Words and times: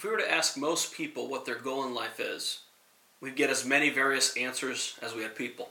If 0.00 0.04
we 0.04 0.10
were 0.12 0.16
to 0.16 0.32
ask 0.32 0.56
most 0.56 0.94
people 0.94 1.28
what 1.28 1.44
their 1.44 1.58
goal 1.58 1.84
in 1.84 1.94
life 1.94 2.18
is, 2.20 2.60
we'd 3.20 3.36
get 3.36 3.50
as 3.50 3.66
many 3.66 3.90
various 3.90 4.34
answers 4.34 4.96
as 5.02 5.14
we 5.14 5.22
had 5.22 5.36
people. 5.36 5.68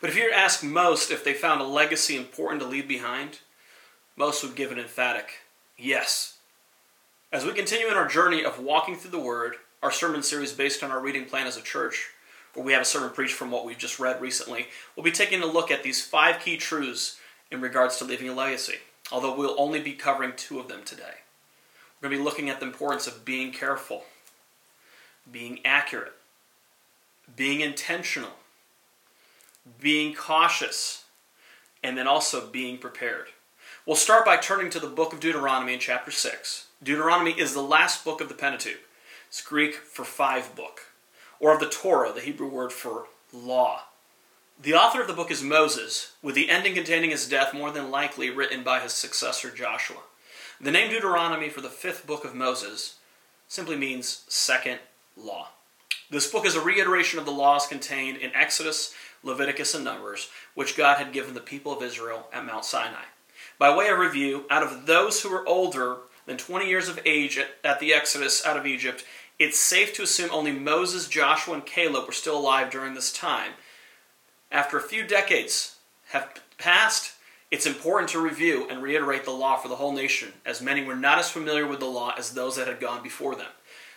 But 0.00 0.10
if 0.10 0.16
you 0.16 0.22
were 0.22 0.30
to 0.30 0.38
ask 0.38 0.62
most 0.62 1.10
if 1.10 1.24
they 1.24 1.34
found 1.34 1.60
a 1.60 1.64
legacy 1.64 2.16
important 2.16 2.62
to 2.62 2.68
leave 2.68 2.86
behind, 2.86 3.40
most 4.14 4.44
would 4.44 4.54
give 4.54 4.70
an 4.70 4.78
emphatic 4.78 5.40
yes. 5.76 6.38
As 7.32 7.44
we 7.44 7.52
continue 7.52 7.88
in 7.88 7.94
our 7.94 8.06
journey 8.06 8.44
of 8.44 8.60
walking 8.60 8.94
through 8.94 9.10
the 9.10 9.18
Word, 9.18 9.56
our 9.82 9.90
sermon 9.90 10.22
series 10.22 10.52
based 10.52 10.84
on 10.84 10.92
our 10.92 11.00
reading 11.00 11.24
plan 11.24 11.48
as 11.48 11.56
a 11.56 11.62
church, 11.62 12.10
we 12.64 12.72
have 12.72 12.82
a 12.82 12.86
sermon 12.86 13.10
preached 13.10 13.34
from 13.34 13.50
what 13.50 13.64
we've 13.64 13.78
just 13.78 13.98
read 13.98 14.20
recently, 14.20 14.66
we'll 14.94 15.04
be 15.04 15.10
taking 15.10 15.42
a 15.42 15.46
look 15.46 15.70
at 15.70 15.82
these 15.82 16.04
five 16.04 16.40
key 16.40 16.56
truths 16.56 17.18
in 17.50 17.60
regards 17.60 17.96
to 17.96 18.04
leaving 18.04 18.28
a 18.28 18.34
legacy, 18.34 18.76
although 19.10 19.36
we'll 19.36 19.60
only 19.60 19.80
be 19.80 19.92
covering 19.92 20.32
two 20.36 20.58
of 20.58 20.68
them 20.68 20.82
today. 20.84 21.22
We're 22.00 22.08
going 22.08 22.18
to 22.18 22.22
be 22.22 22.24
looking 22.24 22.50
at 22.50 22.60
the 22.60 22.66
importance 22.66 23.06
of 23.06 23.24
being 23.24 23.52
careful, 23.52 24.04
being 25.30 25.60
accurate, 25.64 26.14
being 27.34 27.60
intentional, 27.60 28.32
being 29.80 30.14
cautious, 30.14 31.04
and 31.82 31.96
then 31.96 32.06
also 32.06 32.46
being 32.46 32.78
prepared. 32.78 33.28
We'll 33.86 33.96
start 33.96 34.24
by 34.24 34.36
turning 34.36 34.70
to 34.70 34.80
the 34.80 34.86
book 34.86 35.12
of 35.12 35.20
Deuteronomy 35.20 35.74
in 35.74 35.80
chapter 35.80 36.10
6. 36.10 36.66
Deuteronomy 36.82 37.32
is 37.32 37.54
the 37.54 37.62
last 37.62 38.04
book 38.04 38.20
of 38.20 38.28
the 38.28 38.34
Pentateuch. 38.34 38.80
It's 39.28 39.42
Greek 39.42 39.74
for 39.74 40.04
five 40.04 40.54
book, 40.54 40.87
or 41.40 41.54
of 41.54 41.60
the 41.60 41.68
Torah, 41.68 42.12
the 42.12 42.20
Hebrew 42.20 42.48
word 42.48 42.72
for 42.72 43.06
law. 43.32 43.82
The 44.60 44.74
author 44.74 45.00
of 45.00 45.06
the 45.06 45.14
book 45.14 45.30
is 45.30 45.42
Moses, 45.42 46.12
with 46.20 46.34
the 46.34 46.50
ending 46.50 46.74
containing 46.74 47.10
his 47.10 47.28
death 47.28 47.54
more 47.54 47.70
than 47.70 47.90
likely 47.90 48.28
written 48.28 48.64
by 48.64 48.80
his 48.80 48.92
successor 48.92 49.50
Joshua. 49.50 49.98
The 50.60 50.72
name 50.72 50.90
Deuteronomy 50.90 51.48
for 51.48 51.60
the 51.60 51.68
fifth 51.68 52.06
book 52.06 52.24
of 52.24 52.34
Moses 52.34 52.96
simply 53.46 53.76
means 53.76 54.24
second 54.28 54.80
law. 55.16 55.50
This 56.10 56.30
book 56.30 56.44
is 56.44 56.56
a 56.56 56.60
reiteration 56.60 57.18
of 57.18 57.24
the 57.24 57.30
laws 57.30 57.66
contained 57.66 58.16
in 58.16 58.34
Exodus, 58.34 58.94
Leviticus, 59.22 59.74
and 59.74 59.84
Numbers, 59.84 60.28
which 60.54 60.76
God 60.76 60.98
had 60.98 61.12
given 61.12 61.34
the 61.34 61.40
people 61.40 61.72
of 61.72 61.82
Israel 61.82 62.26
at 62.32 62.44
Mount 62.44 62.64
Sinai. 62.64 63.04
By 63.58 63.76
way 63.76 63.88
of 63.88 63.98
review, 63.98 64.44
out 64.50 64.62
of 64.62 64.86
those 64.86 65.22
who 65.22 65.30
were 65.30 65.46
older 65.46 65.98
than 66.26 66.36
20 66.36 66.68
years 66.68 66.88
of 66.88 67.00
age 67.04 67.38
at 67.64 67.80
the 67.80 67.94
Exodus 67.94 68.44
out 68.44 68.56
of 68.56 68.66
Egypt, 68.66 69.04
it's 69.38 69.58
safe 69.58 69.94
to 69.94 70.02
assume 70.02 70.30
only 70.32 70.52
Moses, 70.52 71.08
Joshua, 71.08 71.54
and 71.54 71.66
Caleb 71.66 72.06
were 72.06 72.12
still 72.12 72.38
alive 72.38 72.70
during 72.70 72.94
this 72.94 73.12
time. 73.12 73.52
After 74.50 74.76
a 74.76 74.82
few 74.82 75.06
decades 75.06 75.76
have 76.08 76.40
passed, 76.58 77.12
it's 77.50 77.66
important 77.66 78.10
to 78.10 78.20
review 78.20 78.66
and 78.68 78.82
reiterate 78.82 79.24
the 79.24 79.30
law 79.30 79.56
for 79.56 79.68
the 79.68 79.76
whole 79.76 79.92
nation, 79.92 80.32
as 80.44 80.60
many 80.60 80.84
were 80.84 80.96
not 80.96 81.18
as 81.18 81.30
familiar 81.30 81.66
with 81.66 81.80
the 81.80 81.86
law 81.86 82.14
as 82.18 82.30
those 82.30 82.56
that 82.56 82.66
had 82.66 82.80
gone 82.80 83.02
before 83.02 83.34
them. 83.36 83.50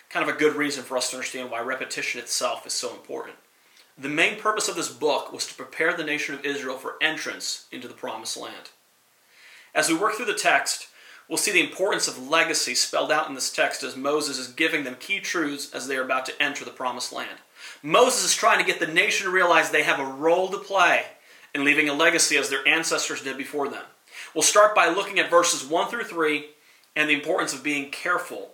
Kind 0.09 0.27
of 0.27 0.33
a 0.33 0.37
good 0.37 0.55
reason 0.55 0.83
for 0.83 0.97
us 0.97 1.09
to 1.09 1.17
understand 1.17 1.49
why 1.49 1.61
repetition 1.61 2.21
itself 2.21 2.67
is 2.67 2.73
so 2.73 2.91
important. 2.91 3.35
The 3.97 4.09
main 4.09 4.39
purpose 4.39 4.67
of 4.67 4.75
this 4.75 4.89
book 4.89 5.33
was 5.33 5.47
to 5.47 5.53
prepare 5.53 5.95
the 5.95 6.03
nation 6.03 6.35
of 6.35 6.45
Israel 6.45 6.77
for 6.77 6.95
entrance 7.01 7.65
into 7.71 7.87
the 7.87 7.93
promised 7.93 8.37
land. 8.37 8.69
As 9.73 9.89
we 9.89 9.95
work 9.95 10.13
through 10.13 10.25
the 10.25 10.33
text, 10.33 10.87
we'll 11.31 11.37
see 11.37 11.53
the 11.53 11.63
importance 11.63 12.09
of 12.09 12.27
legacy 12.27 12.75
spelled 12.75 13.09
out 13.09 13.29
in 13.29 13.35
this 13.35 13.51
text 13.51 13.83
as 13.83 13.95
Moses 13.95 14.37
is 14.37 14.49
giving 14.49 14.83
them 14.83 14.97
key 14.99 15.21
truths 15.21 15.73
as 15.73 15.87
they 15.87 15.95
are 15.95 16.03
about 16.03 16.25
to 16.25 16.43
enter 16.43 16.65
the 16.65 16.71
promised 16.71 17.13
land. 17.13 17.39
Moses 17.81 18.25
is 18.25 18.35
trying 18.35 18.59
to 18.59 18.69
get 18.69 18.81
the 18.81 18.93
nation 18.93 19.25
to 19.25 19.31
realize 19.31 19.71
they 19.71 19.83
have 19.83 20.01
a 20.01 20.13
role 20.13 20.49
to 20.49 20.57
play 20.57 21.05
in 21.55 21.63
leaving 21.63 21.87
a 21.87 21.93
legacy 21.93 22.35
as 22.35 22.49
their 22.49 22.67
ancestors 22.67 23.23
did 23.23 23.37
before 23.37 23.69
them. 23.69 23.85
We'll 24.35 24.41
start 24.41 24.75
by 24.75 24.89
looking 24.89 25.19
at 25.19 25.29
verses 25.29 25.65
1 25.65 25.89
through 25.89 26.03
3 26.03 26.47
and 26.97 27.09
the 27.09 27.13
importance 27.13 27.53
of 27.53 27.63
being 27.63 27.91
careful 27.91 28.49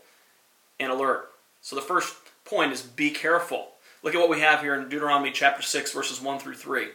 and 0.79 0.91
alert. 0.91 1.31
So 1.61 1.75
the 1.75 1.81
first 1.81 2.15
point 2.45 2.73
is 2.73 2.83
be 2.83 3.09
careful. 3.09 3.69
Look 4.03 4.13
at 4.13 4.21
what 4.21 4.29
we 4.29 4.41
have 4.41 4.61
here 4.61 4.75
in 4.75 4.87
Deuteronomy 4.87 5.31
chapter 5.31 5.63
6, 5.63 5.93
verses 5.93 6.21
1 6.21 6.37
through 6.37 6.53
3. 6.53 6.89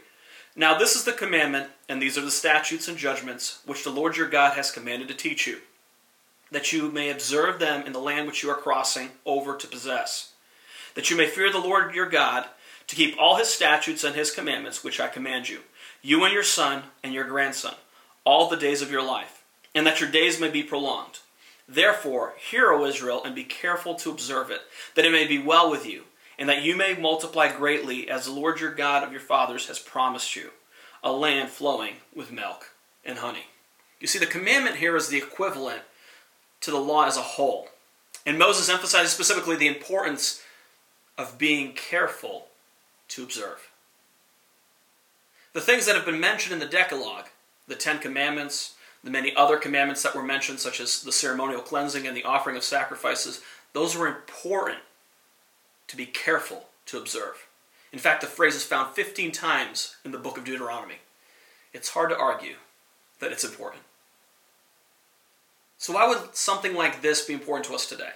Now, 0.55 0.79
this 0.79 0.95
is 0.95 1.05
the 1.05 1.13
commandment, 1.13 1.71
and 1.89 2.01
these 2.01 2.17
are 2.17 2.25
the 2.25 2.31
statutes 2.31 2.87
and 2.87 2.97
judgments 2.97 3.61
which 3.67 3.83
the 3.83 3.91
Lord 3.91 4.17
your 4.17 4.29
God 4.29 4.53
has 4.55 4.71
commanded 4.71 5.09
to 5.09 5.15
teach 5.15 5.47
you, 5.47 5.59
that 6.53 6.73
you 6.73 6.91
may 6.91 7.11
observe 7.11 7.59
them 7.59 7.87
in 7.87 7.93
the 7.93 7.99
land 7.99 8.27
which 8.27 8.43
you 8.43 8.51
are 8.51 8.57
crossing 8.57 9.09
over 9.27 9.57
to 9.57 9.67
possess, 9.67 10.33
that 10.95 11.11
you 11.11 11.17
may 11.17 11.27
fear 11.27 11.51
the 11.51 11.59
Lord 11.59 11.95
your 11.95 12.09
God, 12.09 12.47
to 12.87 12.97
keep 12.97 13.17
all 13.19 13.37
his 13.37 13.49
statutes 13.49 14.05
and 14.05 14.15
his 14.15 14.31
commandments 14.31 14.85
which 14.85 15.01
I 15.01 15.09
command 15.09 15.49
you, 15.49 15.61
you 16.03 16.25
and 16.25 16.33
your 16.33 16.43
son 16.43 16.83
and 17.03 17.15
your 17.15 17.25
grandson, 17.25 17.75
all 18.25 18.49
the 18.49 18.57
days 18.57 18.83
of 18.83 18.91
your 18.91 19.05
life, 19.05 19.43
and 19.75 19.87
that 19.87 20.01
your 20.01 20.11
days 20.11 20.41
may 20.41 20.51
be 20.51 20.63
prolonged. 20.63 21.21
Therefore, 21.69 22.35
hear, 22.39 22.71
O 22.73 22.85
Israel, 22.85 23.23
and 23.25 23.35
be 23.35 23.45
careful 23.45 23.95
to 23.97 24.11
observe 24.11 24.51
it, 24.51 24.61
that 24.95 25.05
it 25.05 25.13
may 25.13 25.27
be 25.27 25.39
well 25.39 25.71
with 25.71 25.87
you 25.87 26.05
and 26.39 26.49
that 26.49 26.63
you 26.63 26.77
may 26.77 26.95
multiply 26.95 27.55
greatly 27.55 28.11
as 28.11 28.25
the 28.25 28.33
Lord 28.33 28.59
your 28.59 28.75
God 28.75 29.05
of 29.05 29.13
your 29.13 29.21
fathers 29.21 29.69
has 29.69 29.79
promised 29.79 30.35
you, 30.35 30.51
a 31.03 31.13
land 31.13 31.51
flowing 31.51 31.95
with 32.15 32.33
milk 32.33 32.71
and 33.05 33.19
honey. 33.19 33.47
You 34.01 34.07
see, 34.07 34.19
the 34.19 34.27
commandment 34.27 34.77
here 34.77 34.97
is 34.97 35.09
the 35.09 35.19
equivalent 35.19 35.83
to 36.63 36.71
the 36.71 36.79
law 36.79 37.07
as 37.07 37.17
a 37.17 37.23
whole. 37.23 37.69
And 38.25 38.39
Moses 38.39 38.69
emphasizes 38.69 39.13
specifically 39.13 39.57
the 39.57 39.69
importance 39.69 40.43
of 41.19 41.39
being 41.39 41.73
careful 41.73 42.47
to 43.09 43.23
observe. 43.23 43.71
The 45.53 45.61
things 45.61 45.85
that 45.87 45.97
have 45.97 46.07
been 46.07 46.21
mentioned 46.21 46.55
in 46.55 46.61
the 46.61 46.67
Decalogue, 46.67 47.29
the 47.69 47.75
Ten 47.75 47.99
Commandments, 47.99 48.75
the 49.05 49.11
many 49.11 49.35
other 49.37 49.59
commandments 49.59 50.03
that 50.03 50.15
were 50.15 50.23
mentioned, 50.23 50.61
such 50.61 50.81
as 50.81 51.03
the 51.03 51.13
ceremonial 51.13 51.61
cleansing 51.61 52.07
and 52.07 52.17
the 52.17 52.25
offering 52.25 52.57
of 52.57 52.63
sacrifices, 52.63 53.43
those 53.73 53.97
were 53.97 54.07
important 54.07 54.79
to 55.89 55.97
be 55.97 56.07
careful 56.07 56.69
to 56.87 56.99
observe. 56.99 57.47
In 57.93 57.99
fact, 57.99 58.23
the 58.23 58.27
phrase 58.27 58.55
is 58.55 58.65
found 58.65 58.95
15 58.95 59.33
times 59.33 59.97
in 60.05 60.13
the 60.13 60.19
book 60.19 60.39
of 60.39 60.45
Deuteronomy. 60.45 60.97
It's 61.75 61.91
hard 61.91 62.11
to 62.11 62.17
argue 62.17 62.55
that 63.21 63.33
it's 63.33 63.45
important. 63.45 63.83
So, 65.83 65.95
why 65.95 66.07
would 66.07 66.37
something 66.37 66.75
like 66.75 67.03
this 67.03 67.27
be 67.27 67.33
important 67.33 67.67
to 67.67 67.75
us 67.75 67.89
today? 67.89 68.11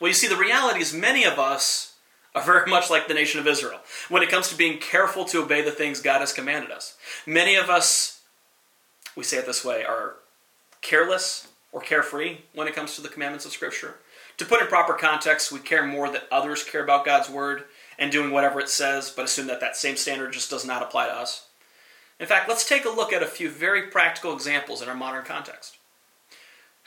Well, 0.00 0.06
you 0.06 0.14
see, 0.14 0.28
the 0.28 0.36
reality 0.36 0.80
is 0.80 0.94
many 0.94 1.24
of 1.24 1.36
us 1.36 1.96
are 2.32 2.44
very 2.44 2.64
much 2.70 2.90
like 2.90 3.08
the 3.08 3.14
nation 3.14 3.40
of 3.40 3.46
Israel 3.48 3.80
when 4.08 4.22
it 4.22 4.28
comes 4.28 4.48
to 4.50 4.56
being 4.56 4.78
careful 4.78 5.24
to 5.24 5.42
obey 5.42 5.60
the 5.60 5.72
things 5.72 6.00
God 6.00 6.20
has 6.20 6.32
commanded 6.32 6.70
us. 6.70 6.96
Many 7.26 7.56
of 7.56 7.68
us, 7.68 8.20
we 9.16 9.24
say 9.24 9.38
it 9.38 9.46
this 9.46 9.64
way, 9.64 9.82
are 9.82 10.14
careless 10.80 11.48
or 11.72 11.80
carefree 11.80 12.36
when 12.54 12.68
it 12.68 12.76
comes 12.76 12.94
to 12.94 13.02
the 13.02 13.08
commandments 13.08 13.44
of 13.44 13.50
Scripture. 13.50 13.96
To 14.36 14.44
put 14.44 14.60
in 14.60 14.68
proper 14.68 14.92
context, 14.92 15.50
we 15.50 15.58
care 15.58 15.84
more 15.84 16.08
that 16.12 16.28
others 16.30 16.62
care 16.62 16.84
about 16.84 17.04
God's 17.04 17.28
word 17.28 17.64
and 17.98 18.12
doing 18.12 18.30
whatever 18.30 18.60
it 18.60 18.68
says, 18.68 19.10
but 19.10 19.24
assume 19.24 19.48
that 19.48 19.58
that 19.58 19.76
same 19.76 19.96
standard 19.96 20.34
just 20.34 20.50
does 20.50 20.64
not 20.64 20.82
apply 20.82 21.06
to 21.06 21.14
us. 21.14 21.48
In 22.20 22.26
fact, 22.26 22.48
let's 22.48 22.68
take 22.68 22.84
a 22.84 22.90
look 22.90 23.12
at 23.12 23.24
a 23.24 23.26
few 23.26 23.50
very 23.50 23.88
practical 23.88 24.32
examples 24.32 24.82
in 24.82 24.88
our 24.88 24.94
modern 24.94 25.24
context. 25.24 25.77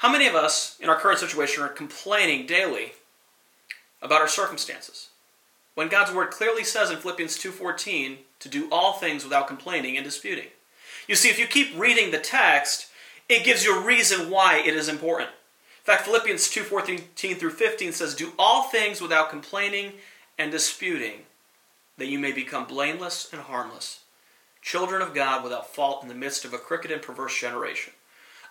How 0.02 0.12
many 0.12 0.26
of 0.26 0.34
us 0.34 0.78
in 0.80 0.90
our 0.90 1.00
current 1.00 1.20
situation 1.20 1.62
are 1.62 1.70
complaining 1.70 2.48
daily 2.48 2.94
about 4.02 4.20
our 4.20 4.28
circumstances? 4.28 5.10
When 5.76 5.90
God's 5.90 6.12
word 6.12 6.32
clearly 6.32 6.64
says 6.64 6.90
in 6.90 6.98
Philippians 6.98 7.38
2:14 7.38 8.26
to 8.40 8.50
do 8.50 8.68
all 8.72 8.94
things 8.94 9.24
without 9.24 9.48
complaining 9.48 9.98
and 9.98 10.04
disputing. 10.04 10.50
You 11.08 11.16
see, 11.16 11.30
if 11.30 11.38
you 11.38 11.46
keep 11.46 11.78
reading 11.78 12.10
the 12.10 12.18
text, 12.18 12.88
it 13.30 13.44
gives 13.44 13.64
you 13.64 13.78
a 13.78 13.80
reason 13.80 14.32
why 14.32 14.58
it 14.58 14.76
is 14.76 14.88
important. 14.88 15.30
In 15.30 15.84
fact, 15.84 16.06
Philippians 16.06 16.50
2:14 16.50 17.38
through 17.38 17.54
15 17.54 17.94
says, 17.94 18.16
"Do 18.16 18.34
all 18.40 18.70
things 18.70 19.02
without 19.02 19.30
complaining 19.30 20.02
and 20.36 20.52
disputing, 20.52 21.28
that 21.98 22.08
you 22.08 22.18
may 22.18 22.32
become 22.32 22.66
blameless 22.66 23.32
and 23.32 23.44
harmless, 23.44 24.00
children 24.64 25.04
of 25.04 25.14
God 25.14 25.44
without 25.44 25.76
fault 25.76 26.02
in 26.02 26.10
the 26.10 26.16
midst 26.16 26.44
of 26.44 26.56
a 26.56 26.58
crooked 26.58 26.90
and 26.90 27.04
perverse 27.04 27.38
generation, 27.38 27.94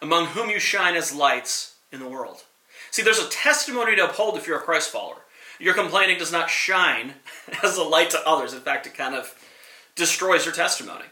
among 0.02 0.26
whom 0.26 0.50
you 0.50 0.58
shine 0.58 0.96
as 0.96 1.14
lights 1.14 1.74
in 1.92 2.00
the 2.00 2.08
world." 2.08 2.44
See, 2.90 3.02
there's 3.02 3.18
a 3.18 3.28
testimony 3.28 3.96
to 3.96 4.04
uphold 4.04 4.36
if 4.36 4.46
you're 4.46 4.58
a 4.58 4.62
Christ 4.62 4.90
follower. 4.90 5.22
Your 5.58 5.74
complaining 5.74 6.18
does 6.18 6.32
not 6.32 6.50
shine 6.50 7.14
as 7.62 7.76
a 7.76 7.84
light 7.84 8.10
to 8.10 8.28
others. 8.28 8.52
In 8.52 8.60
fact, 8.60 8.86
it 8.86 8.94
kind 8.94 9.14
of 9.14 9.34
destroys 9.94 10.44
your 10.44 10.54
testimony. 10.54 11.04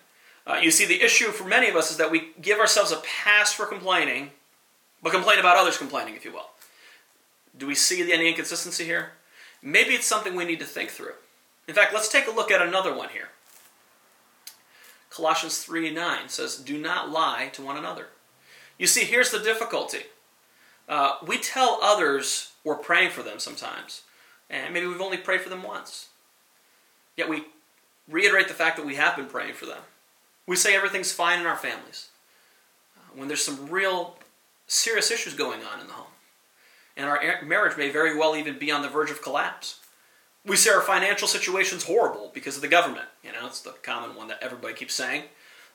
Uh, 0.47 0.59
you 0.63 0.71
see, 0.71 0.87
the 0.87 1.03
issue 1.03 1.27
for 1.27 1.45
many 1.45 1.69
of 1.69 1.77
us 1.77 1.91
is 1.91 1.99
that 1.99 2.11
we 2.11 2.31
give 2.41 2.59
ourselves 2.59 2.91
a 2.91 2.97
pass 2.97 3.53
for 3.53 3.67
complaining 3.67 4.31
but 5.03 5.13
complain 5.13 5.39
about 5.39 5.57
others 5.57 5.79
complaining, 5.79 6.15
if 6.15 6.25
you 6.25 6.33
will. 6.33 6.51
Do 7.57 7.67
we 7.67 7.75
see 7.75 8.13
any 8.13 8.29
inconsistency 8.29 8.85
here? 8.85 9.13
Maybe 9.63 9.95
it's 9.95 10.07
something 10.07 10.35
we 10.35 10.45
need 10.45 10.61
to 10.61 10.65
think 10.65 10.91
through. 10.91 11.15
In 11.67 11.75
fact, 11.75 11.93
let's 11.93 12.09
take 12.09 12.27
a 12.27 12.33
look 12.33 12.51
at 12.51 12.63
another 12.63 12.95
one 12.95 13.11
here. 13.11 13.29
Colossians 15.11 15.59
3 15.59 15.93
9 15.93 16.29
says, 16.29 16.57
Do 16.57 16.79
not 16.79 17.11
lie 17.11 17.51
to 17.53 17.63
one 17.63 17.77
another. 17.77 18.09
You 18.79 18.87
see, 18.87 19.05
here's 19.05 19.31
the 19.31 19.41
difficulty. 19.41 20.05
Uh, 20.89 21.17
we 21.27 21.37
tell 21.37 21.81
others 21.83 22.53
we're 22.65 22.77
praying 22.77 23.11
for 23.11 23.23
them 23.23 23.39
sometimes, 23.39 24.03
and 24.49 24.73
maybe 24.73 24.87
we've 24.87 25.01
only 25.01 25.19
prayed 25.19 25.43
for 25.43 25.51
them 25.51 25.63
once. 25.63 26.09
Yet 27.17 27.29
we 27.29 27.45
reiterate 28.09 28.49
the 28.49 28.55
fact 28.55 28.77
that 28.77 28.87
we 28.87 28.95
have 28.95 29.17
been 29.17 29.27
praying 29.27 29.55
for 29.55 29.67
them. 29.67 29.83
We 30.47 30.57
say 30.57 30.75
everything's 30.75 31.13
fine 31.13 31.41
in 31.41 31.47
our 31.47 31.57
families. 31.57 32.09
When 33.15 33.29
there's 33.29 33.45
some 33.45 33.69
real 33.69 34.17
serious 34.67 35.11
issues 35.11 35.35
going 35.35 35.61
on 35.63 35.81
in 35.81 35.89
the 35.89 35.95
home. 35.95 36.13
And 36.97 37.07
our 37.07 37.43
marriage 37.45 37.77
may 37.77 37.91
very 37.91 38.17
well 38.17 38.37
even 38.37 38.59
be 38.59 38.71
on 38.71 38.83
the 38.83 38.89
verge 38.89 39.11
of 39.11 39.23
collapse. 39.23 39.81
We 40.47 40.57
say 40.57 40.71
our 40.71 40.81
financial 40.81 41.29
situation's 41.29 41.85
horrible 41.85 42.31
because 42.33 42.57
of 42.57 42.63
the 42.63 42.69
government. 42.69 43.07
You 43.23 43.33
know, 43.33 43.47
it's 43.47 43.61
the 43.61 43.75
common 43.83 44.17
one 44.17 44.29
that 44.29 44.43
everybody 44.43 44.75
keeps 44.75 44.95
saying. 44.95 45.25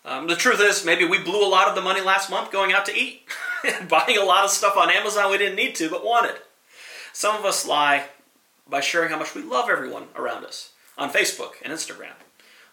Um, 0.06 0.28
the 0.28 0.36
truth 0.36 0.60
is, 0.60 0.84
maybe 0.84 1.06
we 1.06 1.20
blew 1.20 1.46
a 1.46 1.48
lot 1.48 1.68
of 1.68 1.76
the 1.76 1.82
money 1.82 2.02
last 2.02 2.30
month 2.30 2.52
going 2.52 2.74
out 2.74 2.86
to 2.88 2.96
eat 2.96 3.22
buying 3.90 4.18
a 4.18 4.26
lot 4.26 4.44
of 4.44 4.50
stuff 4.50 4.76
on 4.76 4.90
Amazon 4.90 5.32
we 5.32 5.38
didn't 5.38 5.56
need 5.56 5.76
to 5.76 5.90
but 5.90 6.06
wanted. 6.06 6.36
Some 7.14 7.36
of 7.36 7.46
us 7.46 7.66
lie 7.66 8.08
by 8.68 8.82
sharing 8.82 9.10
how 9.10 9.20
much 9.20 9.36
we 9.36 9.42
love 9.42 9.70
everyone 9.70 10.08
around 10.16 10.46
us 10.46 10.72
on 10.98 11.10
Facebook 11.10 11.54
and 11.64 11.72
Instagram, 11.72 12.16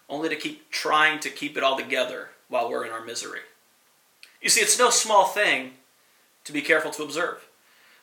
only 0.09 0.29
to 0.29 0.35
keep 0.35 0.69
trying 0.71 1.19
to 1.19 1.29
keep 1.29 1.55
it 1.55 1.63
all 1.63 1.77
together 1.77 2.29
while 2.49 2.69
we're 2.69 2.85
in 2.85 2.91
our 2.91 3.03
misery. 3.03 3.39
You 4.41 4.49
see, 4.49 4.61
it's 4.61 4.79
no 4.79 4.89
small 4.89 5.27
thing 5.27 5.71
to 6.43 6.51
be 6.51 6.61
careful 6.61 6.91
to 6.91 7.03
observe 7.03 7.47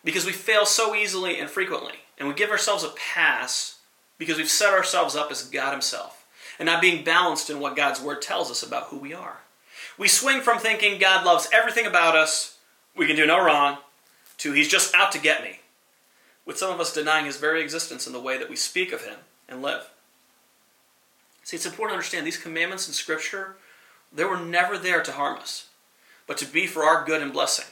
because 0.05 0.25
we 0.25 0.33
fail 0.33 0.65
so 0.65 0.95
easily 0.95 1.39
and 1.39 1.51
frequently, 1.51 1.95
and 2.17 2.29
we 2.29 2.35
give 2.35 2.51
ourselves 2.51 2.85
a 2.85 2.95
pass 3.15 3.79
because 4.17 4.39
we've 4.39 4.49
set 4.49 4.73
ourselves 4.73 5.17
up 5.17 5.31
as 5.31 5.43
God 5.43 5.73
Himself 5.73 6.18
and 6.59 6.67
not 6.67 6.83
being 6.83 7.05
balanced 7.05 7.51
in 7.51 7.61
what 7.61 7.77
God's 7.77 8.01
Word 8.01 8.23
tells 8.23 8.51
us 8.51 8.63
about 8.63 8.85
who 8.85 8.99
we 8.99 9.15
are. 9.15 9.39
We 9.97 10.09
swing 10.09 10.41
from 10.41 10.59
thinking 10.59 10.99
God 10.99 11.25
loves 11.25 11.49
everything 11.53 11.87
about 11.87 12.17
us, 12.17 12.59
we 12.97 13.07
can 13.07 13.17
do 13.17 13.27
no 13.27 13.43
wrong, 13.45 13.79
to 14.39 14.53
He's 14.53 14.69
just 14.69 14.95
out 14.95 15.13
to 15.13 15.21
get 15.21 15.43
me 15.43 15.61
with 16.49 16.57
some 16.57 16.73
of 16.73 16.81
us 16.81 16.95
denying 16.95 17.27
his 17.27 17.37
very 17.37 17.61
existence 17.63 18.07
in 18.07 18.15
the 18.15 18.19
way 18.19 18.39
that 18.39 18.49
we 18.49 18.57
speak 18.57 18.91
of 18.91 19.05
him 19.05 19.19
and 19.51 19.61
live. 19.61 19.91
See, 21.45 21.57
it's 21.57 21.67
important 21.67 21.91
to 21.93 21.97
understand 21.97 22.27
these 22.27 22.39
commandments 22.39 22.89
in 22.89 22.95
Scripture, 22.95 23.57
they 24.11 24.25
were 24.25 24.41
never 24.41 24.79
there 24.79 25.03
to 25.03 25.13
harm 25.13 25.39
us, 25.39 25.69
but 26.27 26.39
to 26.39 26.47
be 26.47 26.67
for 26.67 26.85
our 26.85 27.05
good 27.05 27.21
and 27.21 27.35
blessing. 27.35 27.67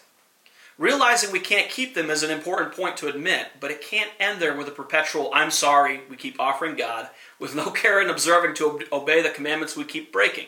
Realizing 0.78 1.32
we 1.32 1.40
can't 1.40 1.70
keep 1.70 1.94
them 1.94 2.10
is 2.10 2.22
an 2.22 2.30
important 2.30 2.76
point 2.76 2.98
to 2.98 3.08
admit, 3.08 3.46
but 3.60 3.70
it 3.70 3.80
can't 3.80 4.10
end 4.20 4.42
there 4.42 4.54
with 4.54 4.68
a 4.68 4.72
perpetual, 4.72 5.30
I'm 5.32 5.50
sorry, 5.50 6.02
we 6.10 6.16
keep 6.16 6.38
offering 6.38 6.76
God, 6.76 7.08
with 7.38 7.54
no 7.54 7.70
care 7.70 8.00
in 8.02 8.10
observing 8.10 8.54
to 8.56 8.80
obey 8.92 9.22
the 9.22 9.30
commandments 9.30 9.76
we 9.76 9.84
keep 9.84 10.12
breaking. 10.12 10.46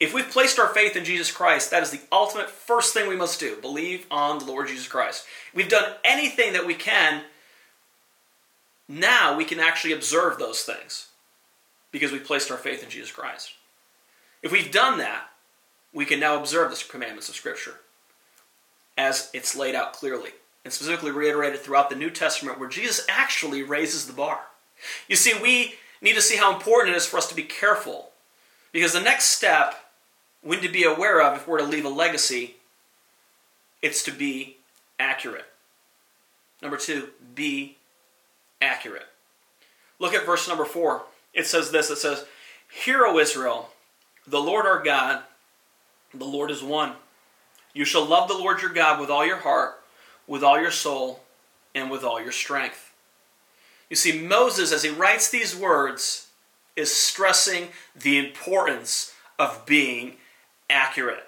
If 0.00 0.12
we've 0.14 0.28
placed 0.30 0.58
our 0.58 0.68
faith 0.68 0.96
in 0.96 1.04
Jesus 1.04 1.30
Christ, 1.30 1.70
that 1.70 1.82
is 1.82 1.90
the 1.90 2.00
ultimate 2.10 2.50
first 2.50 2.94
thing 2.94 3.08
we 3.08 3.16
must 3.16 3.40
do 3.40 3.56
believe 3.56 4.06
on 4.10 4.38
the 4.38 4.44
Lord 4.44 4.68
Jesus 4.68 4.86
Christ. 4.88 5.24
We've 5.54 5.68
done 5.68 5.92
anything 6.04 6.52
that 6.52 6.66
we 6.66 6.74
can, 6.74 7.22
now 8.88 9.36
we 9.36 9.44
can 9.44 9.60
actually 9.60 9.92
observe 9.92 10.38
those 10.38 10.62
things 10.62 11.08
because 11.92 12.10
we've 12.10 12.24
placed 12.24 12.50
our 12.50 12.56
faith 12.56 12.82
in 12.82 12.90
Jesus 12.90 13.12
Christ. 13.12 13.52
If 14.42 14.52
we've 14.52 14.70
done 14.70 14.98
that, 14.98 15.30
we 15.92 16.04
can 16.04 16.20
now 16.20 16.38
observe 16.38 16.70
the 16.70 16.84
commandments 16.88 17.28
of 17.28 17.34
Scripture 17.34 17.74
as 18.98 19.30
it's 19.32 19.56
laid 19.56 19.74
out 19.74 19.94
clearly 19.94 20.30
and 20.64 20.72
specifically 20.72 21.12
reiterated 21.12 21.60
throughout 21.60 21.88
the 21.88 21.96
New 21.96 22.10
Testament 22.10 22.58
where 22.58 22.68
Jesus 22.68 23.06
actually 23.08 23.62
raises 23.62 24.06
the 24.06 24.12
bar. 24.12 24.40
You 25.08 25.16
see, 25.16 25.32
we 25.40 25.76
need 26.02 26.14
to 26.14 26.20
see 26.20 26.36
how 26.36 26.54
important 26.54 26.94
it 26.94 26.98
is 26.98 27.06
for 27.06 27.16
us 27.16 27.28
to 27.28 27.34
be 27.34 27.44
careful 27.44 28.10
because 28.72 28.92
the 28.92 29.00
next 29.00 29.26
step 29.26 29.76
we 30.42 30.56
need 30.56 30.66
to 30.66 30.72
be 30.72 30.84
aware 30.84 31.22
of 31.22 31.36
if 31.36 31.48
we're 31.48 31.58
to 31.58 31.64
leave 31.64 31.84
a 31.84 31.88
legacy, 31.88 32.56
it's 33.80 34.02
to 34.04 34.10
be 34.10 34.56
accurate. 34.98 35.46
Number 36.60 36.76
two, 36.76 37.08
be 37.34 37.76
accurate. 38.60 39.06
Look 39.98 40.14
at 40.14 40.26
verse 40.26 40.48
number 40.48 40.64
four. 40.64 41.02
It 41.32 41.46
says 41.46 41.70
this 41.70 41.90
it 41.90 41.98
says, 41.98 42.24
Hear, 42.70 43.04
O 43.04 43.18
Israel, 43.18 43.70
the 44.26 44.40
Lord 44.40 44.66
our 44.66 44.82
God, 44.82 45.22
the 46.12 46.24
Lord 46.24 46.50
is 46.50 46.62
one. 46.62 46.94
You 47.78 47.84
shall 47.84 48.04
love 48.04 48.26
the 48.26 48.36
Lord 48.36 48.60
your 48.60 48.72
God 48.72 48.98
with 48.98 49.08
all 49.08 49.24
your 49.24 49.36
heart, 49.36 49.80
with 50.26 50.42
all 50.42 50.60
your 50.60 50.72
soul, 50.72 51.20
and 51.76 51.92
with 51.92 52.02
all 52.02 52.20
your 52.20 52.32
strength. 52.32 52.92
You 53.88 53.94
see, 53.94 54.20
Moses, 54.20 54.72
as 54.72 54.82
he 54.82 54.90
writes 54.90 55.30
these 55.30 55.54
words, 55.54 56.26
is 56.74 56.92
stressing 56.92 57.68
the 57.94 58.18
importance 58.18 59.14
of 59.38 59.64
being 59.64 60.14
accurate. 60.68 61.22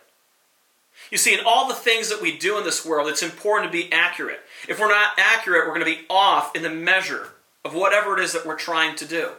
You 1.13 1.19
see, 1.19 1.35
in 1.35 1.45
all 1.47 1.69
the 1.69 1.75
things 1.75 2.09
that 2.09 2.21
we 2.21 2.37
do 2.37 2.59
in 2.59 2.65
this 2.65 2.85
world, 2.85 3.09
it's 3.09 3.23
important 3.23 3.71
to 3.71 3.79
be 3.79 3.93
accurate. 3.93 4.41
If 4.69 4.81
we're 4.81 4.89
not 4.89 5.13
accurate, 5.19 5.69
we're 5.69 5.79
going 5.79 5.87
to 5.87 6.01
be 6.01 6.05
off 6.11 6.57
in 6.57 6.65
the 6.65 6.69
measure 6.69 7.29
of 7.65 7.77
whatever 7.77 8.19
it 8.19 8.25
is 8.25 8.33
that 8.33 8.45
we're 8.45 8.57
trying 8.57 8.97
to 8.97 9.05
do. 9.05 9.31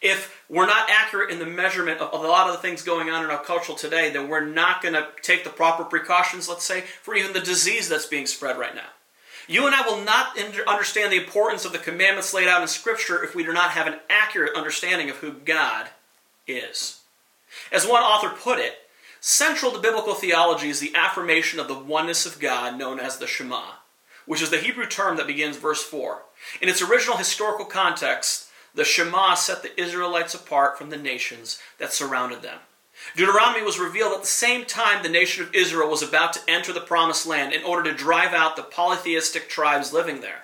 If 0.00 0.44
we're 0.48 0.66
not 0.66 0.88
accurate 0.90 1.30
in 1.30 1.38
the 1.38 1.46
measurement 1.46 2.00
of 2.00 2.22
a 2.22 2.26
lot 2.26 2.48
of 2.48 2.54
the 2.54 2.62
things 2.62 2.82
going 2.82 3.10
on 3.10 3.24
in 3.24 3.30
our 3.30 3.42
culture 3.42 3.74
today, 3.74 4.10
then 4.10 4.28
we're 4.28 4.44
not 4.44 4.80
going 4.80 4.94
to 4.94 5.08
take 5.22 5.44
the 5.44 5.50
proper 5.50 5.84
precautions, 5.84 6.48
let's 6.48 6.64
say, 6.64 6.82
for 7.02 7.14
even 7.14 7.32
the 7.32 7.40
disease 7.40 7.88
that's 7.88 8.06
being 8.06 8.26
spread 8.26 8.58
right 8.58 8.74
now. 8.74 8.90
You 9.48 9.66
and 9.66 9.74
I 9.74 9.82
will 9.82 10.02
not 10.02 10.38
understand 10.66 11.10
the 11.10 11.24
importance 11.24 11.64
of 11.64 11.72
the 11.72 11.78
commandments 11.78 12.34
laid 12.34 12.48
out 12.48 12.62
in 12.62 12.68
Scripture 12.68 13.24
if 13.24 13.34
we 13.34 13.44
do 13.44 13.52
not 13.52 13.70
have 13.70 13.86
an 13.86 13.98
accurate 14.08 14.54
understanding 14.54 15.08
of 15.10 15.16
who 15.16 15.32
God 15.32 15.88
is. 16.46 17.00
As 17.72 17.86
one 17.86 18.02
author 18.02 18.28
put 18.28 18.58
it, 18.58 18.74
Central 19.20 19.72
to 19.72 19.78
biblical 19.78 20.14
theology 20.14 20.68
is 20.68 20.80
the 20.80 20.94
affirmation 20.94 21.58
of 21.58 21.66
the 21.66 21.78
oneness 21.78 22.24
of 22.24 22.38
God 22.38 22.78
known 22.78 23.00
as 23.00 23.16
the 23.16 23.26
Shema, 23.26 23.64
which 24.26 24.42
is 24.42 24.50
the 24.50 24.58
Hebrew 24.58 24.86
term 24.86 25.16
that 25.16 25.26
begins 25.26 25.56
verse 25.56 25.82
4. 25.82 26.22
In 26.60 26.68
its 26.68 26.82
original 26.82 27.16
historical 27.16 27.64
context, 27.64 28.47
the 28.74 28.84
Shema 28.84 29.34
set 29.34 29.62
the 29.62 29.80
Israelites 29.80 30.34
apart 30.34 30.78
from 30.78 30.90
the 30.90 30.96
nations 30.96 31.58
that 31.78 31.92
surrounded 31.92 32.42
them. 32.42 32.58
Deuteronomy 33.16 33.62
was 33.62 33.78
revealed 33.78 34.12
at 34.12 34.20
the 34.20 34.26
same 34.26 34.64
time 34.64 35.02
the 35.02 35.08
nation 35.08 35.44
of 35.44 35.54
Israel 35.54 35.88
was 35.88 36.02
about 36.02 36.32
to 36.32 36.40
enter 36.48 36.72
the 36.72 36.80
promised 36.80 37.26
land 37.26 37.52
in 37.52 37.62
order 37.62 37.90
to 37.90 37.96
drive 37.96 38.34
out 38.34 38.56
the 38.56 38.62
polytheistic 38.62 39.48
tribes 39.48 39.92
living 39.92 40.20
there. 40.20 40.42